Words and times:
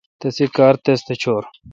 تسی 0.19 0.45
کار 0.55 0.75
تس 0.83 0.99
تھ 1.05 1.13
چور۔ 1.21 1.43